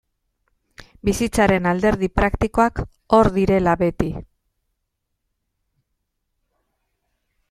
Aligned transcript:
Bizitzaren 1.07 1.67
alderdi 1.71 2.07
praktikoak 2.21 2.81
hor 3.17 3.29
direla 3.37 3.75
beti. 3.81 4.09